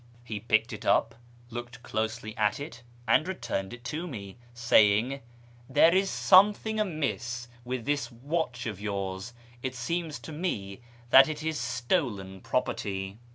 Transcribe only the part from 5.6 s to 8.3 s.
There is something amiss with this